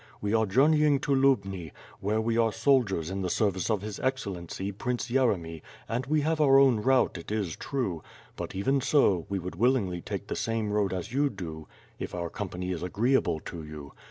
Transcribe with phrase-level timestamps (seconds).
[0.19, 4.71] We are journeying to Liubni; where we are soldiers in the service of His Excellency,
[4.71, 8.01] Prince Yeremy and we have our own route, it is true;
[8.35, 11.67] but even so, we would willingly take the same road as you do
[11.99, 13.93] if our company is agreeable to you.